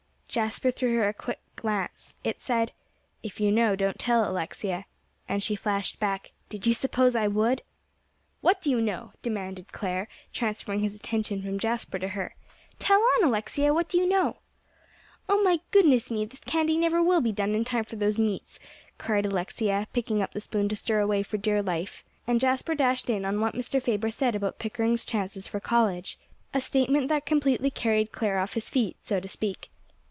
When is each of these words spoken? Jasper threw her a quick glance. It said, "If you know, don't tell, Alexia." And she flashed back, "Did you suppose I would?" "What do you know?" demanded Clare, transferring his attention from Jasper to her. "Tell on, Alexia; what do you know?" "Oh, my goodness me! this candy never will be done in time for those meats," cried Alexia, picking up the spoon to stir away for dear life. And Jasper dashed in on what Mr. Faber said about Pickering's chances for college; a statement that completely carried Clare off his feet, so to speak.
Jasper 0.33 0.71
threw 0.71 0.95
her 0.95 1.09
a 1.09 1.13
quick 1.13 1.41
glance. 1.57 2.15
It 2.23 2.39
said, 2.39 2.71
"If 3.21 3.41
you 3.41 3.51
know, 3.51 3.75
don't 3.75 3.99
tell, 3.99 4.31
Alexia." 4.31 4.85
And 5.27 5.43
she 5.43 5.57
flashed 5.57 5.99
back, 5.99 6.31
"Did 6.47 6.65
you 6.65 6.73
suppose 6.73 7.17
I 7.17 7.27
would?" 7.27 7.63
"What 8.39 8.61
do 8.61 8.69
you 8.71 8.79
know?" 8.79 9.11
demanded 9.21 9.73
Clare, 9.73 10.07
transferring 10.31 10.79
his 10.79 10.95
attention 10.95 11.41
from 11.41 11.59
Jasper 11.59 11.99
to 11.99 12.07
her. 12.07 12.33
"Tell 12.79 13.01
on, 13.01 13.25
Alexia; 13.25 13.73
what 13.73 13.89
do 13.89 13.97
you 13.97 14.05
know?" 14.07 14.37
"Oh, 15.27 15.43
my 15.43 15.59
goodness 15.69 16.09
me! 16.09 16.23
this 16.23 16.39
candy 16.39 16.77
never 16.77 17.03
will 17.03 17.19
be 17.19 17.33
done 17.33 17.53
in 17.53 17.65
time 17.65 17.83
for 17.83 17.97
those 17.97 18.17
meats," 18.17 18.57
cried 18.97 19.25
Alexia, 19.25 19.87
picking 19.91 20.21
up 20.21 20.31
the 20.31 20.39
spoon 20.39 20.69
to 20.69 20.77
stir 20.77 21.01
away 21.01 21.23
for 21.23 21.35
dear 21.35 21.61
life. 21.61 22.05
And 22.25 22.39
Jasper 22.39 22.73
dashed 22.73 23.09
in 23.09 23.25
on 23.25 23.41
what 23.41 23.53
Mr. 23.53 23.81
Faber 23.83 24.09
said 24.11 24.33
about 24.33 24.59
Pickering's 24.59 25.03
chances 25.03 25.49
for 25.49 25.59
college; 25.59 26.17
a 26.53 26.61
statement 26.61 27.09
that 27.09 27.25
completely 27.25 27.69
carried 27.69 28.13
Clare 28.13 28.39
off 28.39 28.53
his 28.53 28.69
feet, 28.69 28.95
so 29.03 29.19
to 29.19 29.27
speak. 29.27 29.69